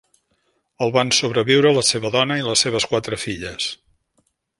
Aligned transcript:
El 0.85 0.93
van 0.95 1.11
sobreviure 1.17 1.73
la 1.75 1.83
seva 1.89 2.11
dona 2.15 2.39
i 2.43 2.47
les 2.47 2.65
seves 2.67 2.89
quatre 2.95 3.21
filles. 3.25 3.69